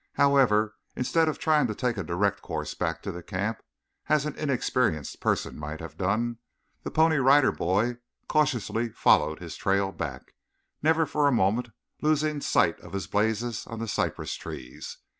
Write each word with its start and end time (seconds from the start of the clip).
However, 0.13 0.73
instead 0.95 1.29
of 1.29 1.37
trying 1.37 1.67
to 1.67 1.75
take 1.75 1.95
a 1.95 2.01
direct 2.03 2.41
course 2.41 2.73
back 2.73 3.03
to 3.03 3.11
the 3.11 3.21
camp, 3.21 3.61
as 4.09 4.25
an 4.25 4.35
inexperienced 4.35 5.19
person 5.21 5.59
might 5.59 5.79
have 5.79 5.95
done, 5.95 6.39
the 6.81 6.89
Pony 6.89 7.17
Rider 7.17 7.51
Boy 7.51 7.97
cautiously 8.27 8.89
followed 8.89 9.37
his 9.37 9.55
trail 9.55 9.91
back, 9.91 10.33
never 10.81 11.05
for 11.05 11.27
a 11.27 11.31
moment 11.31 11.69
losing 12.01 12.41
sight 12.41 12.79
of 12.79 12.93
his 12.93 13.05
blazes 13.05 13.67
on 13.67 13.77
the 13.77 13.87
cypress 13.87 14.33
trees. 14.33 14.97